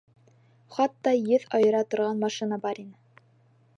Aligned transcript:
Хатта 0.77 1.13
еҫ 1.33 1.45
айыра 1.59 1.83
торған 1.91 2.25
машина 2.25 2.59
бар 2.65 2.83
ине. 2.85 3.25